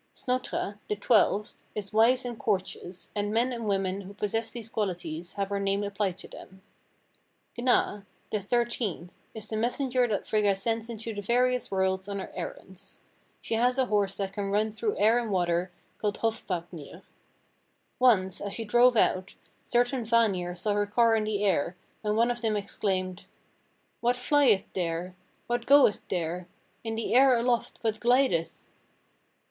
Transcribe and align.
Snotra, 0.15 0.79
the 0.87 0.95
twelfth, 0.95 1.63
is 1.75 1.93
wise 1.93 2.25
and 2.25 2.39
courteous, 2.39 3.11
and 3.15 3.31
men 3.31 3.53
and 3.53 3.67
women 3.67 4.01
who 4.01 4.15
possess 4.15 4.49
these 4.49 4.67
qualities 4.67 5.33
have 5.33 5.49
her 5.49 5.59
name 5.59 5.83
applied 5.83 6.17
to 6.17 6.27
them. 6.27 6.63
Gna, 7.55 8.07
the 8.31 8.41
thirteenth, 8.41 9.13
is 9.35 9.47
the 9.47 9.57
messenger 9.57 10.07
that 10.07 10.25
Frigga 10.25 10.55
sends 10.55 10.89
into 10.89 11.13
the 11.13 11.21
various 11.21 11.69
worlds 11.69 12.09
on 12.09 12.17
her 12.17 12.31
errands. 12.33 12.97
She 13.41 13.53
has 13.53 13.77
a 13.77 13.85
horse 13.85 14.17
that 14.17 14.33
can 14.33 14.49
run 14.49 14.73
through 14.73 14.97
air 14.97 15.19
and 15.19 15.29
water, 15.29 15.71
called 15.99 16.17
Hofvarpnir. 16.21 17.03
Once, 17.99 18.41
as 18.41 18.55
she 18.55 18.65
drove 18.65 18.97
out, 18.97 19.35
certain 19.63 20.03
Vanir 20.03 20.55
saw 20.55 20.73
her 20.73 20.87
car 20.87 21.15
in 21.15 21.25
the 21.25 21.43
air, 21.45 21.75
when 22.01 22.15
one 22.15 22.31
of 22.31 22.41
them 22.41 22.57
exclaimed, 22.57 23.25
"'What 23.99 24.15
flieth 24.15 24.65
there? 24.73 25.13
What 25.45 25.67
goeth 25.67 26.01
there? 26.07 26.47
In 26.83 26.95
the 26.95 27.13
air 27.13 27.37
aloft 27.37 27.77
what 27.83 27.99
glideth?' 27.99 28.63